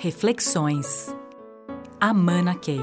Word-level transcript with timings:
Reflexões. 0.00 1.08
Amana 1.98 2.56
Key. 2.56 2.78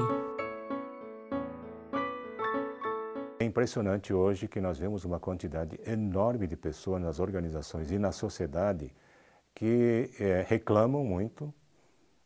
É 3.38 3.44
impressionante 3.46 4.12
hoje 4.12 4.46
que 4.46 4.60
nós 4.60 4.78
vemos 4.78 5.06
uma 5.06 5.18
quantidade 5.18 5.80
enorme 5.86 6.46
de 6.46 6.58
pessoas 6.58 7.00
nas 7.00 7.18
organizações 7.18 7.90
e 7.90 7.98
na 7.98 8.12
sociedade 8.12 8.94
que 9.54 10.10
é, 10.20 10.44
reclamam 10.46 11.02
muito, 11.06 11.54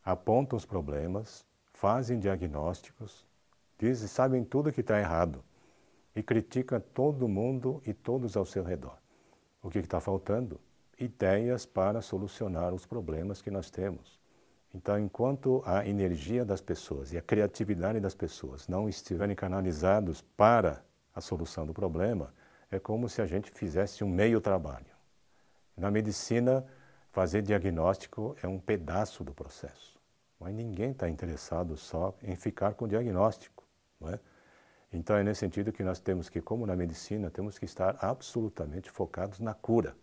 apontam 0.05 0.57
os 0.57 0.67
problemas, 0.67 1.47
fazem 1.73 2.19
diagnósticos, 2.19 3.25
dizem, 3.79 4.09
sabem 4.09 4.43
tudo 4.43 4.73
que 4.73 4.81
está 4.81 4.99
errado 4.99 5.45
e 6.17 6.21
criticam 6.21 6.81
todo 6.81 7.29
mundo 7.29 7.81
e 7.87 7.95
todos 7.95 8.37
ao 8.37 8.45
seu 8.45 8.65
redor. 8.65 8.99
O 9.63 9.71
que 9.71 9.79
está 9.79 10.01
faltando? 10.01 10.61
Ideias 10.99 11.65
para 11.65 12.03
solucionar 12.03 12.75
os 12.75 12.85
problemas 12.85 13.41
que 13.41 13.53
nós 13.53 13.71
temos. 13.71 14.20
Então, 14.73 14.99
enquanto 14.99 15.63
a 15.67 15.87
energia 15.87 16.45
das 16.45 16.61
pessoas 16.61 17.13
e 17.13 17.19
a 17.19 17.23
criatividade 17.23 17.99
das 17.99 18.15
pessoas 18.15 18.69
não 18.69 18.89
estiverem 18.89 19.35
canalizados 19.35 20.23
para 20.37 20.83
a 21.15 21.21
solução 21.21 21.67
do 21.67 21.75
problema, 21.75 22.33
é 22.71 22.79
como 22.79 23.09
se 23.09 23.21
a 23.21 23.27
gente 23.27 23.51
fizesse 23.51 24.05
um 24.05 24.09
meio 24.09 24.41
trabalho. 24.41 24.87
Na 25.77 25.91
medicina, 25.91 26.65
fazer 27.11 27.43
diagnóstico 27.43 28.37
é 28.43 28.47
um 28.47 28.61
pedaço 28.61 29.25
do 29.25 29.35
processo, 29.35 29.99
mas 30.39 30.55
ninguém 30.55 30.93
está 30.93 31.09
interessado 31.09 31.77
só 31.77 32.15
em 32.23 32.37
ficar 32.37 32.75
com 32.75 32.85
o 32.85 32.89
diagnóstico. 32.89 33.65
Não 34.01 34.11
é? 34.11 34.21
Então, 34.93 35.17
é 35.17 35.25
nesse 35.25 35.41
sentido 35.41 35.73
que 35.73 35.83
nós 35.83 36.01
temos 36.01 36.29
que, 36.29 36.41
como 36.41 36.67
na 36.67 36.77
medicina, 36.77 37.31
temos 37.31 37.59
que 37.59 37.65
estar 37.65 37.97
absolutamente 38.01 38.91
focados 38.91 39.41
na 39.41 39.55
cura. 39.55 39.97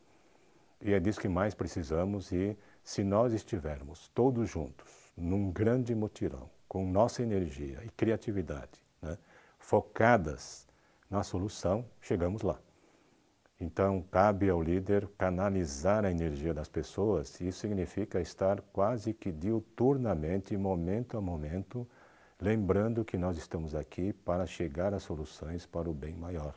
E 0.81 0.93
é 0.93 0.99
disso 0.99 1.19
que 1.19 1.27
mais 1.27 1.53
precisamos 1.53 2.31
e 2.31 2.57
se 2.87 3.03
nós 3.03 3.33
estivermos 3.33 4.07
todos 4.15 4.49
juntos, 4.49 5.11
num 5.17 5.51
grande 5.51 5.93
mutirão, 5.93 6.49
com 6.69 6.89
nossa 6.89 7.21
energia 7.21 7.83
e 7.83 7.89
criatividade, 7.89 8.81
né, 9.01 9.17
focadas 9.59 10.65
na 11.09 11.21
solução, 11.21 11.83
chegamos 11.99 12.43
lá. 12.43 12.57
Então, 13.59 14.01
cabe 14.09 14.49
ao 14.49 14.61
líder 14.63 15.05
canalizar 15.17 16.05
a 16.05 16.11
energia 16.11 16.53
das 16.53 16.69
pessoas, 16.69 17.41
e 17.41 17.49
isso 17.49 17.59
significa 17.59 18.21
estar 18.21 18.61
quase 18.71 19.13
que 19.13 19.33
diuturnamente, 19.33 20.55
momento 20.55 21.17
a 21.17 21.21
momento, 21.21 21.85
lembrando 22.39 23.03
que 23.03 23.17
nós 23.17 23.37
estamos 23.37 23.75
aqui 23.75 24.13
para 24.13 24.45
chegar 24.45 24.93
a 24.93 24.99
soluções 24.99 25.65
para 25.65 25.89
o 25.89 25.93
bem 25.93 26.15
maior. 26.15 26.55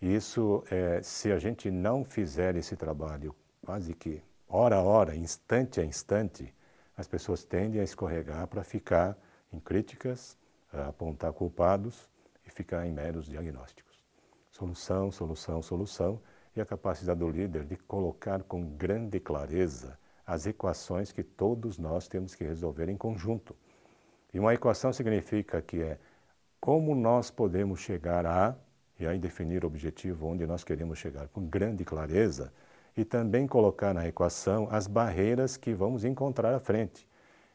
Isso, 0.00 0.64
é, 0.70 1.02
se 1.02 1.30
a 1.30 1.38
gente 1.38 1.70
não 1.70 2.02
fizer 2.02 2.56
esse 2.56 2.74
trabalho 2.74 3.34
quase 3.60 3.92
que 3.92 4.22
hora 4.54 4.76
a 4.76 4.82
hora, 4.82 5.16
instante 5.16 5.80
a 5.80 5.84
instante, 5.84 6.54
as 6.96 7.08
pessoas 7.08 7.42
tendem 7.44 7.80
a 7.80 7.84
escorregar 7.84 8.46
para 8.46 8.62
ficar 8.62 9.18
em 9.52 9.58
críticas, 9.58 10.38
apontar 10.72 11.32
culpados 11.32 12.08
e 12.46 12.50
ficar 12.50 12.86
em 12.86 12.92
meros 12.92 13.26
diagnósticos. 13.26 14.00
Solução, 14.50 15.10
solução, 15.10 15.60
solução 15.60 16.20
e 16.54 16.60
a 16.60 16.64
capacidade 16.64 17.18
do 17.18 17.28
líder 17.28 17.64
de 17.64 17.76
colocar 17.76 18.44
com 18.44 18.64
grande 18.76 19.18
clareza 19.18 19.98
as 20.24 20.46
equações 20.46 21.10
que 21.10 21.24
todos 21.24 21.76
nós 21.76 22.06
temos 22.06 22.34
que 22.34 22.44
resolver 22.44 22.88
em 22.88 22.96
conjunto. 22.96 23.56
E 24.32 24.38
uma 24.38 24.54
equação 24.54 24.92
significa 24.92 25.60
que 25.60 25.82
é 25.82 25.98
como 26.60 26.94
nós 26.94 27.30
podemos 27.30 27.80
chegar 27.80 28.24
a, 28.24 28.56
e 28.98 29.06
aí 29.06 29.18
definir 29.18 29.64
o 29.64 29.66
objetivo 29.66 30.28
onde 30.28 30.46
nós 30.46 30.62
queremos 30.62 30.98
chegar 30.98 31.26
com 31.28 31.44
grande 31.44 31.84
clareza, 31.84 32.52
e 32.96 33.04
também 33.04 33.46
colocar 33.46 33.92
na 33.92 34.06
equação 34.06 34.68
as 34.70 34.86
barreiras 34.86 35.56
que 35.56 35.74
vamos 35.74 36.04
encontrar 36.04 36.54
à 36.54 36.60
frente. 36.60 37.08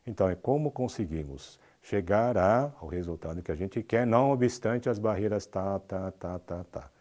Então, 0.05 0.29
é 0.29 0.35
como 0.35 0.71
conseguimos 0.71 1.59
chegar 1.81 2.37
a, 2.37 2.73
ao 2.79 2.87
resultado 2.87 3.41
que 3.41 3.51
a 3.51 3.55
gente 3.55 3.81
quer, 3.83 4.05
não 4.05 4.31
obstante 4.31 4.89
as 4.89 4.99
barreiras 4.99 5.45
tá, 5.45 5.79
tá, 5.79 6.11
tá, 6.11 6.39
tá, 6.39 6.63
tá. 6.65 6.91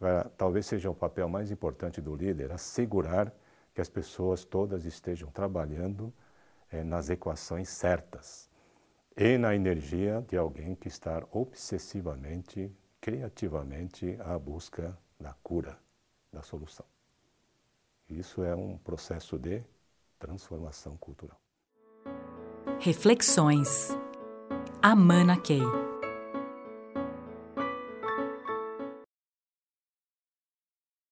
Agora, 0.00 0.30
talvez 0.36 0.66
seja 0.66 0.90
o 0.90 0.94
papel 0.94 1.28
mais 1.28 1.50
importante 1.50 2.00
do 2.00 2.14
líder, 2.14 2.52
assegurar 2.52 3.32
que 3.74 3.80
as 3.80 3.88
pessoas 3.88 4.44
todas 4.44 4.84
estejam 4.84 5.30
trabalhando 5.30 6.12
é, 6.70 6.84
nas 6.84 7.10
equações 7.10 7.68
certas 7.68 8.50
e 9.16 9.38
na 9.38 9.54
energia 9.54 10.24
de 10.28 10.36
alguém 10.36 10.74
que 10.74 10.88
está 10.88 11.22
obsessivamente, 11.30 12.72
criativamente 13.00 14.18
à 14.20 14.38
busca 14.38 14.96
da 15.18 15.32
cura, 15.42 15.78
da 16.32 16.42
solução. 16.42 16.86
Isso 18.08 18.44
é 18.44 18.54
um 18.54 18.76
processo 18.78 19.38
de 19.38 19.62
transformação 20.18 20.96
cultural. 20.96 21.38
Reflexões. 22.80 23.96
Amana 24.82 25.36
Key. 25.40 25.62